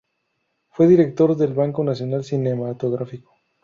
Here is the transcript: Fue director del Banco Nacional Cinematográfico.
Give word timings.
Fue 0.71 0.87
director 0.87 1.37
del 1.37 1.53
Banco 1.53 1.83
Nacional 1.83 2.23
Cinematográfico. 2.23 3.33